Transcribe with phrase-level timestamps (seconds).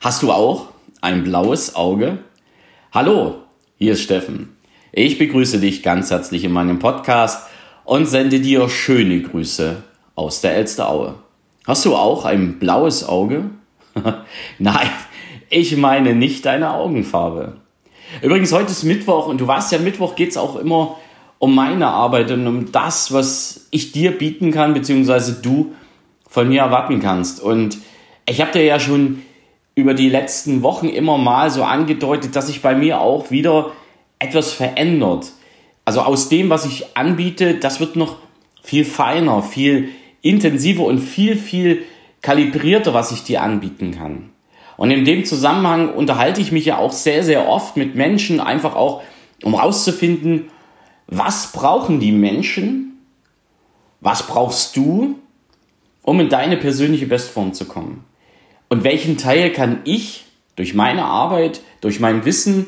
[0.00, 0.68] Hast du auch
[1.00, 2.18] ein blaues Auge?
[2.92, 3.42] Hallo,
[3.78, 4.56] hier ist Steffen.
[4.92, 7.48] Ich begrüße dich ganz herzlich in meinem Podcast
[7.84, 9.82] und sende dir schöne Grüße
[10.14, 11.16] aus der Elsteraue.
[11.66, 13.50] Hast du auch ein blaues Auge?
[14.60, 14.88] Nein,
[15.50, 17.56] ich meine nicht deine Augenfarbe.
[18.22, 20.96] Übrigens, heute ist Mittwoch und du weißt ja, Mittwoch geht es auch immer
[21.40, 25.74] um meine Arbeit und um das, was ich dir bieten kann, beziehungsweise du
[26.28, 27.40] von mir erwarten kannst.
[27.40, 27.78] Und
[28.28, 29.22] ich habe dir ja schon
[29.78, 33.70] über die letzten Wochen immer mal so angedeutet, dass sich bei mir auch wieder
[34.18, 35.30] etwas verändert.
[35.84, 38.16] Also aus dem, was ich anbiete, das wird noch
[38.60, 41.84] viel feiner, viel intensiver und viel, viel
[42.22, 44.30] kalibrierter, was ich dir anbieten kann.
[44.76, 48.74] Und in dem Zusammenhang unterhalte ich mich ja auch sehr, sehr oft mit Menschen, einfach
[48.74, 49.02] auch,
[49.44, 50.50] um herauszufinden,
[51.06, 52.98] was brauchen die Menschen,
[54.00, 55.20] was brauchst du,
[56.02, 58.07] um in deine persönliche Bestform zu kommen.
[58.68, 60.24] Und welchen Teil kann ich
[60.56, 62.66] durch meine Arbeit, durch mein Wissen,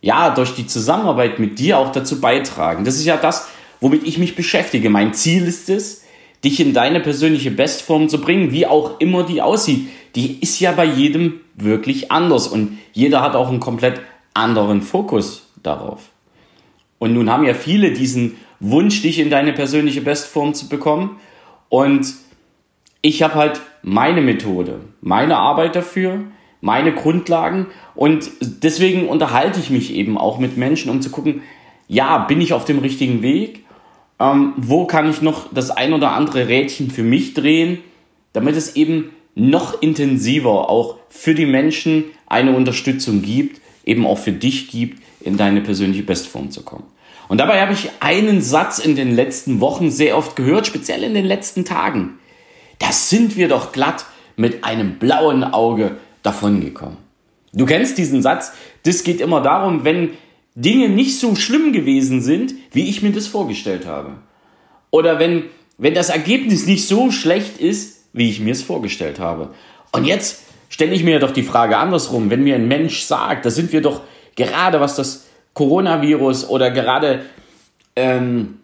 [0.00, 2.84] ja, durch die Zusammenarbeit mit dir auch dazu beitragen?
[2.84, 3.48] Das ist ja das,
[3.80, 4.90] womit ich mich beschäftige.
[4.90, 6.04] Mein Ziel ist es,
[6.44, 9.88] dich in deine persönliche Bestform zu bringen, wie auch immer die aussieht.
[10.14, 14.00] Die ist ja bei jedem wirklich anders und jeder hat auch einen komplett
[14.34, 16.10] anderen Fokus darauf.
[16.98, 21.18] Und nun haben ja viele diesen Wunsch, dich in deine persönliche Bestform zu bekommen.
[21.68, 22.06] Und
[23.04, 26.20] ich habe halt meine Methode, meine Arbeit dafür,
[26.62, 31.42] meine Grundlagen und deswegen unterhalte ich mich eben auch mit Menschen, um zu gucken,
[31.86, 33.66] ja, bin ich auf dem richtigen Weg?
[34.18, 37.80] Ähm, wo kann ich noch das ein oder andere Rädchen für mich drehen,
[38.32, 44.32] damit es eben noch intensiver auch für die Menschen eine Unterstützung gibt, eben auch für
[44.32, 46.84] dich gibt, in deine persönliche Bestform zu kommen.
[47.28, 51.12] Und dabei habe ich einen Satz in den letzten Wochen sehr oft gehört, speziell in
[51.12, 52.18] den letzten Tagen.
[52.78, 56.98] Das sind wir doch glatt mit einem blauen Auge davongekommen.
[57.52, 58.52] Du kennst diesen Satz.
[58.82, 60.10] Das geht immer darum, wenn
[60.54, 64.12] Dinge nicht so schlimm gewesen sind, wie ich mir das vorgestellt habe.
[64.90, 65.44] Oder wenn,
[65.78, 69.50] wenn das Ergebnis nicht so schlecht ist, wie ich mir es vorgestellt habe.
[69.92, 72.30] Und jetzt stelle ich mir doch die Frage andersrum.
[72.30, 74.02] Wenn mir ein Mensch sagt, da sind wir doch
[74.36, 77.24] gerade was das Coronavirus oder gerade
[77.96, 78.60] ähm,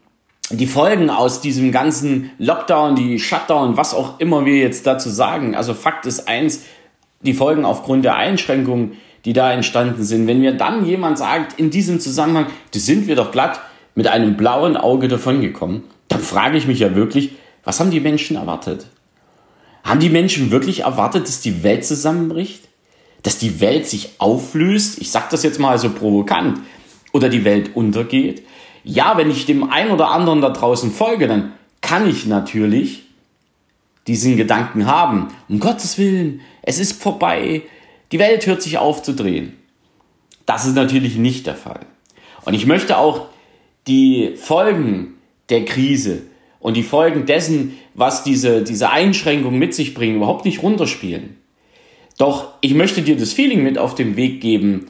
[0.50, 5.54] die Folgen aus diesem ganzen Lockdown, die Shutdown, was auch immer wir jetzt dazu sagen.
[5.54, 6.64] Also Fakt ist eins,
[7.22, 10.26] die Folgen aufgrund der Einschränkungen, die da entstanden sind.
[10.26, 13.60] Wenn mir dann jemand sagt, in diesem Zusammenhang, das sind wir doch glatt
[13.94, 18.36] mit einem blauen Auge davongekommen, dann frage ich mich ja wirklich, was haben die Menschen
[18.36, 18.86] erwartet?
[19.84, 22.68] Haben die Menschen wirklich erwartet, dass die Welt zusammenbricht?
[23.22, 25.00] Dass die Welt sich auflöst?
[25.00, 26.58] Ich sage das jetzt mal so provokant.
[27.12, 28.42] Oder die Welt untergeht?
[28.84, 33.04] Ja, wenn ich dem einen oder anderen da draußen folge, dann kann ich natürlich
[34.06, 35.28] diesen Gedanken haben.
[35.48, 37.62] Um Gottes Willen, es ist vorbei,
[38.12, 39.56] die Welt hört sich auf zu drehen.
[40.46, 41.80] Das ist natürlich nicht der Fall.
[42.44, 43.26] Und ich möchte auch
[43.86, 45.14] die Folgen
[45.48, 46.22] der Krise
[46.58, 51.36] und die Folgen dessen, was diese, diese Einschränkungen mit sich bringen, überhaupt nicht runterspielen.
[52.18, 54.86] Doch ich möchte dir das Feeling mit auf den Weg geben,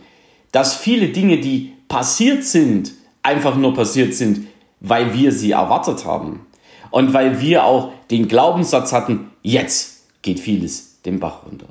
[0.53, 2.93] dass viele Dinge, die passiert sind,
[3.23, 4.47] einfach nur passiert sind,
[4.81, 6.47] weil wir sie erwartet haben.
[6.91, 11.69] Und weil wir auch den Glaubenssatz hatten, jetzt geht vieles den Bach runter.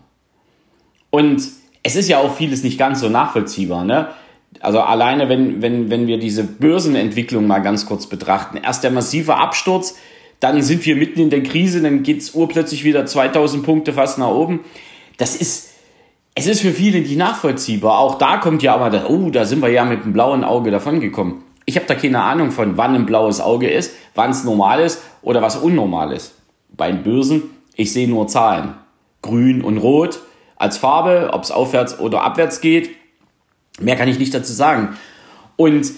[1.10, 1.42] Und
[1.84, 3.84] es ist ja auch vieles nicht ganz so nachvollziehbar.
[3.84, 4.10] Ne?
[4.60, 8.58] Also alleine, wenn, wenn, wenn wir diese Börsenentwicklung mal ganz kurz betrachten.
[8.58, 9.96] Erst der massive Absturz,
[10.40, 14.18] dann sind wir mitten in der Krise, dann geht es urplötzlich wieder 2000 Punkte fast
[14.18, 14.62] nach oben.
[15.18, 15.69] Das ist,
[16.40, 18.00] es ist für viele nicht nachvollziehbar.
[18.00, 20.72] Auch da kommt ja aber, das, oh, da sind wir ja mit dem blauen Auge
[20.72, 21.44] davongekommen.
[21.66, 25.02] Ich habe da keine Ahnung von, wann ein blaues Auge ist, wann es normal ist
[25.22, 26.36] oder was unnormal ist.
[26.70, 27.44] Bei den Börsen,
[27.76, 28.76] ich sehe nur Zahlen.
[29.22, 30.22] Grün und Rot
[30.56, 32.92] als Farbe, ob es aufwärts oder abwärts geht.
[33.82, 34.96] Mehr kann ich nicht dazu sagen.
[35.58, 35.92] Und,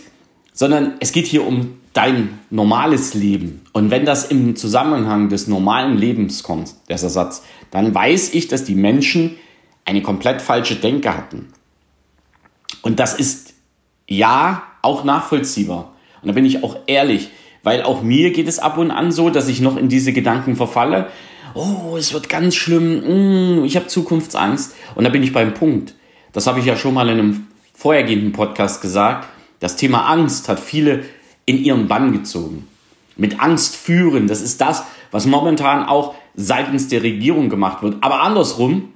[0.53, 3.61] sondern es geht hier um dein normales Leben.
[3.73, 8.63] Und wenn das im Zusammenhang des normalen Lebens kommt, dieser Satz, dann weiß ich, dass
[8.63, 9.35] die Menschen
[9.85, 11.53] eine komplett falsche Denke hatten.
[12.81, 13.53] Und das ist
[14.07, 15.93] ja auch nachvollziehbar.
[16.21, 17.29] Und da bin ich auch ehrlich,
[17.63, 20.55] weil auch mir geht es ab und an so, dass ich noch in diese Gedanken
[20.55, 21.07] verfalle.
[21.53, 24.75] Oh, es wird ganz schlimm, mm, ich habe Zukunftsangst.
[24.95, 25.95] Und da bin ich beim Punkt.
[26.31, 29.27] Das habe ich ja schon mal in einem vorhergehenden Podcast gesagt.
[29.59, 31.03] Das Thema Angst hat viele
[31.45, 32.67] in ihren Bann gezogen.
[33.17, 37.97] Mit Angst führen, das ist das, was momentan auch seitens der Regierung gemacht wird.
[38.01, 38.90] Aber andersrum,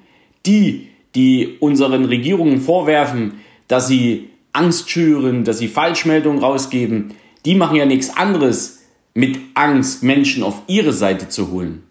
[0.45, 7.13] die, die unseren Regierungen vorwerfen, dass sie Angst schüren, dass sie Falschmeldungen rausgeben,
[7.45, 8.83] die machen ja nichts anderes
[9.13, 11.83] mit Angst, Menschen auf ihre Seite zu holen.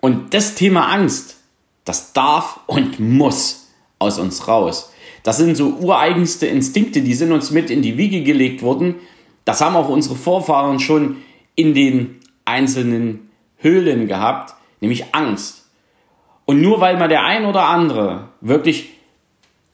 [0.00, 1.38] Und das Thema Angst,
[1.88, 4.92] Das darf und muss aus uns raus.
[5.22, 8.96] Das sind so ureigenste Instinkte, die sind uns mit in die Wiege gelegt worden.
[9.46, 11.16] Das haben auch unsere Vorfahren schon
[11.54, 15.67] in den einzelnen Höhlen gehabt, nämlich Angst.
[16.48, 18.94] Und nur weil mal der ein oder andere wirklich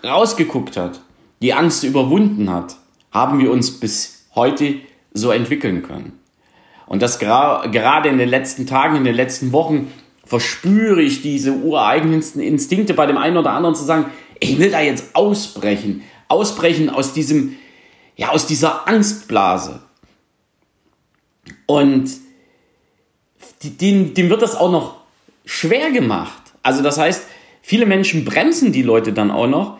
[0.02, 1.02] rausgeguckt hat,
[1.40, 2.74] die Angst überwunden hat,
[3.12, 4.80] haben wir uns bis heute
[5.12, 6.18] so entwickeln können.
[6.86, 9.92] Und das gerade in den letzten Tagen, in den letzten Wochen
[10.24, 14.06] verspüre ich diese ureigensten Instinkte bei dem einen oder anderen zu sagen,
[14.40, 17.54] ich will da jetzt ausbrechen, ausbrechen aus diesem,
[18.16, 19.80] ja, aus dieser Angstblase.
[21.66, 22.10] Und
[23.62, 24.96] dem, dem wird das auch noch
[25.44, 26.43] schwer gemacht.
[26.64, 27.22] Also das heißt,
[27.62, 29.78] viele Menschen bremsen die Leute dann auch noch,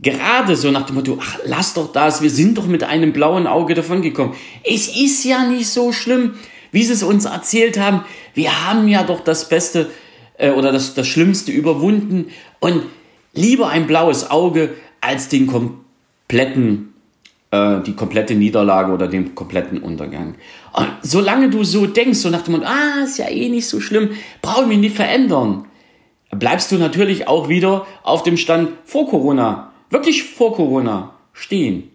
[0.00, 3.48] gerade so nach dem Motto, ach, lass doch das, wir sind doch mit einem blauen
[3.48, 4.34] Auge davongekommen.
[4.62, 6.34] Es ist ja nicht so schlimm,
[6.70, 8.04] wie sie es uns erzählt haben.
[8.34, 9.90] Wir haben ja doch das Beste
[10.36, 12.26] äh, oder das, das Schlimmste überwunden
[12.60, 12.82] und
[13.32, 16.92] lieber ein blaues Auge als den kompletten,
[17.50, 20.34] äh, die komplette Niederlage oder den kompletten Untergang.
[20.74, 23.80] Und solange du so denkst, so nach dem Motto, ah, ist ja eh nicht so
[23.80, 24.10] schlimm,
[24.42, 25.64] brauche ich mich nicht verändern,
[26.30, 31.90] bleibst du natürlich auch wieder auf dem Stand vor Corona wirklich vor Corona stehen.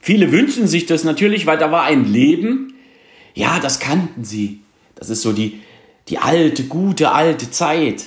[0.00, 2.74] Viele wünschen sich das natürlich, weil da war ein Leben.
[3.34, 4.60] Ja, das kannten sie.
[4.94, 5.60] Das ist so die,
[6.08, 8.04] die alte, gute, alte Zeit.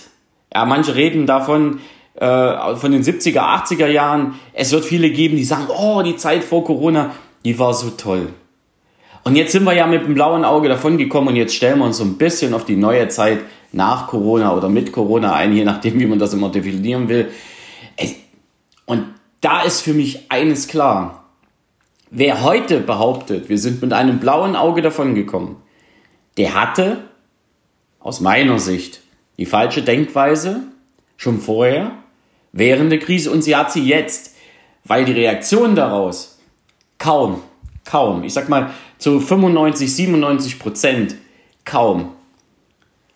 [0.54, 1.80] Ja, manche reden davon,
[2.16, 4.36] äh, von den 70er, 80er Jahren.
[4.54, 7.12] Es wird viele geben, die sagen, oh, die Zeit vor Corona,
[7.46, 8.30] die war so toll.
[9.24, 11.86] Und jetzt sind wir ja mit dem blauen Auge davon gekommen und jetzt stellen wir
[11.86, 15.64] uns so ein bisschen auf die neue Zeit nach Corona oder mit Corona ein, je
[15.64, 17.32] nachdem, wie man das immer definieren will.
[18.86, 19.06] Und
[19.42, 21.26] da ist für mich eines klar.
[22.12, 25.58] Wer heute behauptet, wir sind mit einem blauen Auge davongekommen,
[26.38, 27.04] der hatte
[28.00, 29.02] aus meiner Sicht
[29.38, 30.64] die falsche Denkweise
[31.18, 31.92] schon vorher,
[32.52, 34.36] während der Krise und sie hat sie jetzt,
[34.86, 36.40] weil die Reaktion daraus
[36.98, 37.42] kaum,
[37.86, 41.16] kaum, ich sag mal zu 95, 97 Prozent
[41.64, 42.14] kaum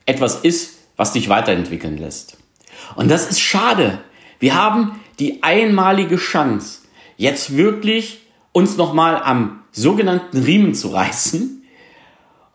[0.06, 2.38] etwas ist, was dich weiterentwickeln lässt.
[2.96, 4.00] Und das ist schade.
[4.40, 6.82] Wir haben die einmalige Chance,
[7.18, 8.22] jetzt wirklich
[8.52, 11.64] uns nochmal am sogenannten Riemen zu reißen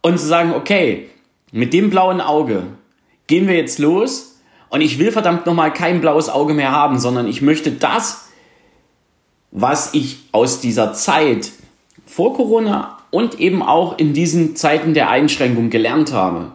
[0.02, 1.08] und zu sagen, okay,
[1.50, 2.64] mit dem blauen Auge
[3.26, 7.26] gehen wir jetzt los und ich will verdammt nochmal kein blaues Auge mehr haben, sondern
[7.26, 8.28] ich möchte das,
[9.50, 11.50] was ich aus dieser Zeit
[12.06, 16.52] vor Corona und eben auch in diesen Zeiten der Einschränkung gelernt habe,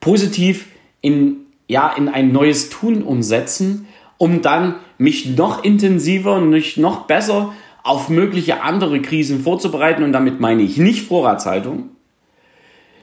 [0.00, 0.66] positiv
[1.00, 1.36] in,
[1.66, 7.54] ja, in ein neues Tun umsetzen um dann mich noch intensiver und mich noch besser
[7.84, 10.02] auf mögliche andere Krisen vorzubereiten.
[10.02, 11.90] Und damit meine ich nicht Vorratshaltung,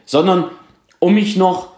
[0.05, 0.51] sondern
[0.99, 1.69] um mich noch,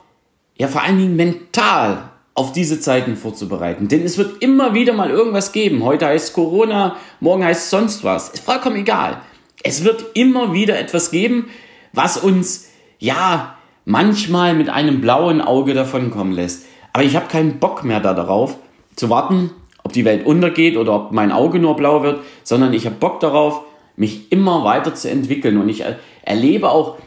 [0.58, 3.88] ja vor allen Dingen mental auf diese Zeiten vorzubereiten.
[3.88, 5.84] Denn es wird immer wieder mal irgendwas geben.
[5.84, 8.30] Heute heißt Corona, morgen heißt sonst was.
[8.30, 9.22] Ist vollkommen egal.
[9.64, 11.50] Es wird immer wieder etwas geben,
[11.94, 12.70] was uns,
[13.00, 13.57] ja,
[13.88, 16.66] manchmal mit einem blauen Auge davonkommen lässt.
[16.92, 18.58] Aber ich habe keinen Bock mehr da darauf,
[18.98, 19.52] zu warten,
[19.82, 23.22] ob die Welt untergeht oder ob mein Auge nur blau wird, sondern ich habe Bock
[23.22, 23.62] darauf,
[23.96, 25.58] mich immer weiter zu entwickeln.
[25.58, 25.86] Und ich
[26.24, 26.98] erlebe auch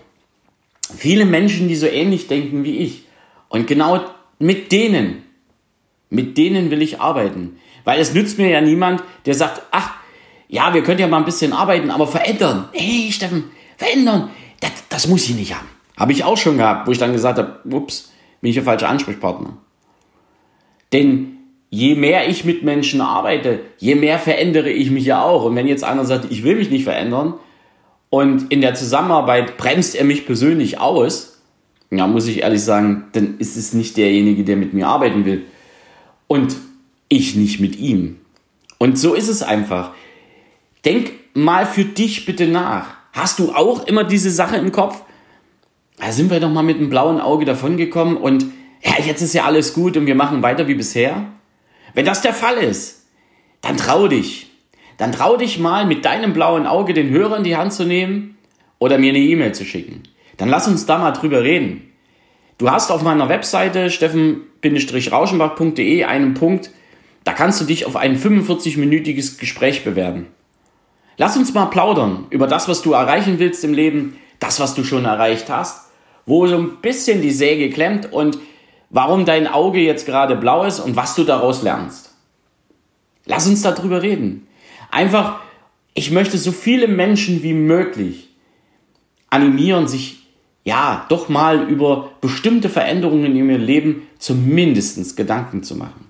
[0.96, 3.04] viele Menschen, die so ähnlich denken wie ich.
[3.50, 4.00] Und genau
[4.38, 5.22] mit denen,
[6.08, 7.58] mit denen will ich arbeiten.
[7.84, 9.96] Weil es nützt mir ja niemand, der sagt, ach,
[10.48, 12.70] ja, wir können ja mal ein bisschen arbeiten, aber verändern.
[12.72, 15.68] Hey, Steffen, verändern, das, das muss ich nicht haben.
[16.00, 18.88] Habe ich auch schon gehabt, wo ich dann gesagt habe, ups, bin ich der falsche
[18.88, 19.58] Ansprechpartner.
[20.94, 21.36] Denn
[21.68, 25.44] je mehr ich mit Menschen arbeite, je mehr verändere ich mich ja auch.
[25.44, 27.34] Und wenn jetzt einer sagt, ich will mich nicht verändern
[28.08, 31.42] und in der Zusammenarbeit bremst er mich persönlich aus,
[31.90, 35.44] ja, muss ich ehrlich sagen, dann ist es nicht derjenige, der mit mir arbeiten will.
[36.28, 36.56] Und
[37.10, 38.20] ich nicht mit ihm.
[38.78, 39.90] Und so ist es einfach.
[40.86, 42.86] Denk mal für dich bitte nach.
[43.12, 45.02] Hast du auch immer diese Sache im Kopf?
[46.00, 48.46] Da sind wir doch mal mit einem blauen Auge davongekommen und
[48.82, 51.26] ja, jetzt ist ja alles gut und wir machen weiter wie bisher.
[51.94, 53.06] Wenn das der Fall ist,
[53.60, 54.50] dann trau dich.
[54.96, 58.36] Dann trau dich mal mit deinem blauen Auge den Hörer in die Hand zu nehmen
[58.78, 60.02] oder mir eine E-Mail zu schicken.
[60.36, 61.92] Dann lass uns da mal drüber reden.
[62.58, 66.72] Du hast auf meiner Webseite steffen-rauschenbach.de einen Punkt,
[67.24, 70.26] da kannst du dich auf ein 45-minütiges Gespräch bewerben.
[71.18, 74.84] Lass uns mal plaudern über das, was du erreichen willst im Leben, das, was du
[74.84, 75.89] schon erreicht hast,
[76.26, 78.38] wo so ein bisschen die Säge klemmt und
[78.90, 82.14] warum dein Auge jetzt gerade blau ist und was du daraus lernst.
[83.26, 84.46] Lass uns darüber reden.
[84.90, 85.40] Einfach,
[85.94, 88.28] ich möchte so viele Menschen wie möglich
[89.28, 90.20] animieren, sich
[90.64, 96.06] ja, doch mal über bestimmte Veränderungen in ihrem Leben zumindest Gedanken zu machen.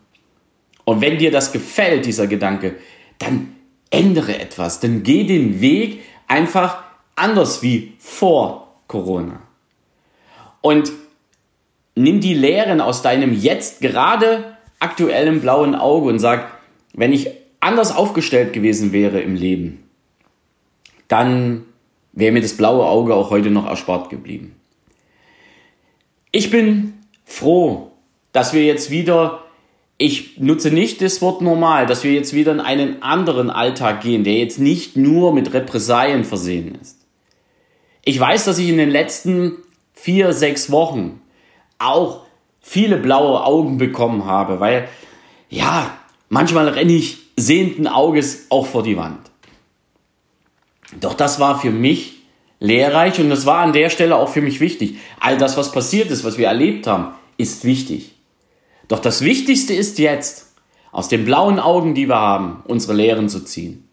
[0.85, 2.77] Und wenn dir das gefällt, dieser Gedanke,
[3.19, 3.55] dann
[3.91, 6.83] ändere etwas, dann geh den Weg einfach
[7.15, 9.41] anders wie vor Corona.
[10.61, 10.93] Und
[11.95, 16.59] nimm die Lehren aus deinem jetzt gerade aktuellen blauen Auge und sag,
[16.95, 19.85] wenn ich anders aufgestellt gewesen wäre im Leben,
[21.09, 21.65] dann
[22.13, 24.57] wäre mir das blaue Auge auch heute noch erspart geblieben.
[26.33, 27.93] Ich bin froh,
[28.33, 29.45] dass wir jetzt wieder,
[29.99, 34.25] ich nutze nicht das Wort normal, dass wir jetzt wieder in einen anderen Alltag gehen,
[34.25, 36.99] der jetzt nicht nur mit Repressalien versehen ist.
[38.05, 39.59] Ich weiß, dass ich in den letzten
[40.01, 41.21] vier, sechs Wochen
[41.79, 42.23] auch
[42.61, 44.89] viele blaue Augen bekommen habe, weil
[45.49, 45.91] ja,
[46.29, 49.31] manchmal renne ich sehenden Auges auch vor die Wand.
[51.01, 52.23] Doch das war für mich
[52.59, 54.99] lehrreich und das war an der Stelle auch für mich wichtig.
[55.19, 58.13] All das, was passiert ist, was wir erlebt haben, ist wichtig.
[58.89, 60.49] Doch das Wichtigste ist jetzt,
[60.93, 63.89] aus den blauen Augen, die wir haben, unsere Lehren zu ziehen.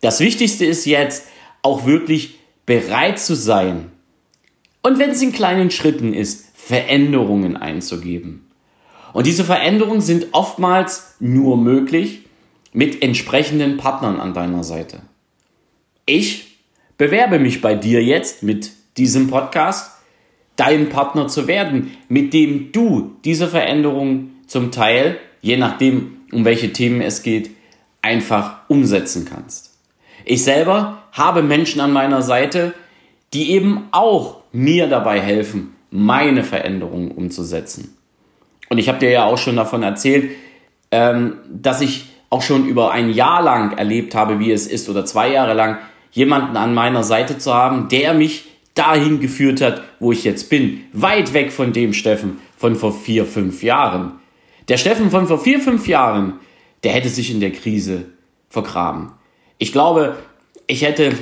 [0.00, 1.26] Das Wichtigste ist jetzt,
[1.60, 3.91] auch wirklich bereit zu sein.
[4.82, 8.50] Und wenn es in kleinen Schritten ist, Veränderungen einzugeben.
[9.12, 12.22] Und diese Veränderungen sind oftmals nur möglich
[12.72, 15.02] mit entsprechenden Partnern an deiner Seite.
[16.06, 16.58] Ich
[16.98, 19.92] bewerbe mich bei dir jetzt mit diesem Podcast,
[20.56, 26.72] dein Partner zu werden, mit dem du diese Veränderung zum Teil, je nachdem, um welche
[26.72, 27.50] Themen es geht,
[28.02, 29.76] einfach umsetzen kannst.
[30.24, 32.74] Ich selber habe Menschen an meiner Seite,
[33.32, 37.96] die eben auch mir dabei helfen, meine Veränderungen umzusetzen.
[38.68, 40.30] Und ich habe dir ja auch schon davon erzählt,
[40.90, 45.04] ähm, dass ich auch schon über ein Jahr lang erlebt habe, wie es ist, oder
[45.04, 45.78] zwei Jahre lang,
[46.12, 48.44] jemanden an meiner Seite zu haben, der mich
[48.74, 50.84] dahin geführt hat, wo ich jetzt bin.
[50.92, 54.12] Weit weg von dem Steffen von vor vier, fünf Jahren.
[54.68, 56.34] Der Steffen von vor vier, fünf Jahren,
[56.84, 58.06] der hätte sich in der Krise
[58.48, 59.12] vergraben.
[59.58, 60.16] Ich glaube,
[60.66, 61.12] ich hätte,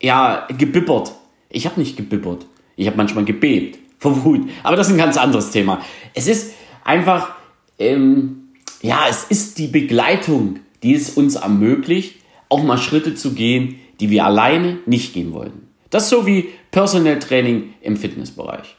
[0.00, 1.12] ja, gebibbert.
[1.50, 2.46] Ich habe nicht gebibbert.
[2.76, 4.48] Ich habe manchmal gebebt vor Wut.
[4.62, 5.80] Aber das ist ein ganz anderes Thema.
[6.14, 6.54] Es ist
[6.84, 7.34] einfach,
[7.78, 8.48] ähm,
[8.82, 12.16] ja, es ist die Begleitung, die es uns ermöglicht,
[12.48, 15.68] auch mal Schritte zu gehen, die wir alleine nicht gehen wollen.
[15.90, 18.76] Das ist so wie Personal Training im Fitnessbereich.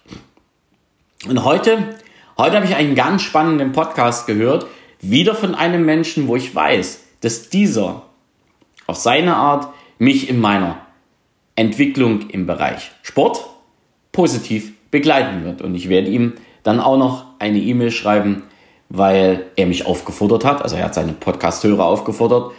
[1.28, 1.96] Und heute,
[2.38, 4.68] heute habe ich einen ganz spannenden Podcast gehört,
[5.02, 8.04] wieder von einem Menschen, wo ich weiß, dass dieser
[8.86, 10.78] auf seine Art mich in meiner
[11.56, 13.46] Entwicklung im Bereich Sport
[14.18, 15.62] positiv begleiten wird.
[15.62, 16.34] Und ich werde ihm
[16.64, 18.42] dann auch noch eine E-Mail schreiben,
[18.90, 22.52] weil er mich aufgefordert hat, also er hat seine Podcast-Hörer aufgefordert,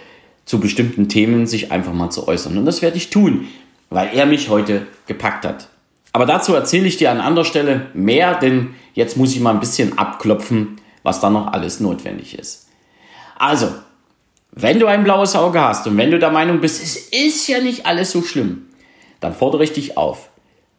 [0.45, 2.57] zu bestimmten Themen sich einfach mal zu äußern.
[2.57, 3.49] Und das werde ich tun,
[3.91, 5.69] weil er mich heute gepackt hat.
[6.13, 9.61] Aber dazu erzähle ich dir an anderer Stelle mehr, denn jetzt muss ich mal ein
[9.61, 12.69] bisschen abklopfen, was da noch alles notwendig ist.
[13.37, 13.67] Also,
[14.53, 17.59] wenn du ein blaues Auge hast und wenn du der Meinung bist, es ist ja
[17.59, 18.67] nicht alles so schlimm,
[19.19, 20.28] dann fordere ich dich auf.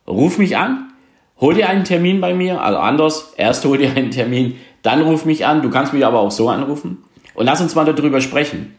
[0.10, 0.92] Ruf mich an,
[1.40, 5.24] hol dir einen Termin bei mir, also anders, erst hol dir einen Termin, dann ruf
[5.24, 6.98] mich an, du kannst mich aber auch so anrufen
[7.36, 8.76] und lass uns mal darüber sprechen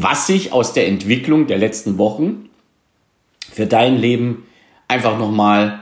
[0.00, 2.48] was sich aus der Entwicklung der letzten Wochen
[3.50, 4.46] für dein Leben
[4.86, 5.80] einfach nochmal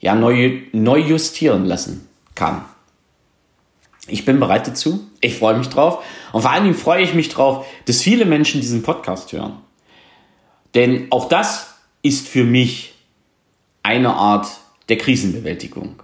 [0.00, 2.64] ja, neu, neu justieren lassen kann.
[4.06, 5.08] Ich bin bereit dazu.
[5.20, 6.04] Ich freue mich drauf.
[6.32, 9.58] Und vor allen Dingen freue ich mich drauf, dass viele Menschen diesen Podcast hören.
[10.74, 12.91] Denn auch das ist für mich
[13.82, 14.48] eine Art
[14.88, 16.02] der Krisenbewältigung.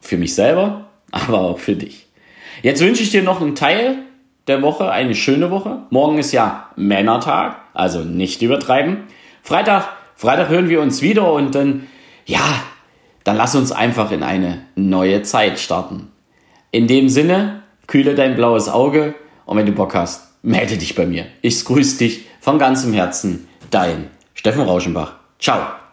[0.00, 2.06] Für mich selber, aber auch für dich.
[2.62, 3.98] Jetzt wünsche ich dir noch einen Teil
[4.46, 5.82] der Woche, eine schöne Woche.
[5.90, 9.04] Morgen ist ja Männertag, also nicht übertreiben.
[9.42, 11.86] Freitag, Freitag hören wir uns wieder und dann,
[12.26, 12.62] ja,
[13.24, 16.08] dann lass uns einfach in eine neue Zeit starten.
[16.70, 19.14] In dem Sinne, kühle dein blaues Auge
[19.46, 21.26] und wenn du Bock hast, melde dich bei mir.
[21.42, 23.48] Ich grüße dich von ganzem Herzen.
[23.70, 25.14] Dein Steffen Rauschenbach.
[25.38, 25.83] Ciao.